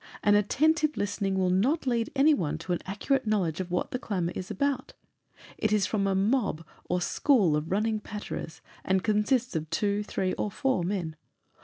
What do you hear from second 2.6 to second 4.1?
an accurate knowledge of what the